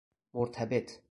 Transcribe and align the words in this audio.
مرتبط 0.33 0.91